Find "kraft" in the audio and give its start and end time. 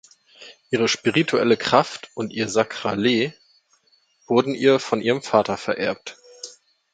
1.57-2.09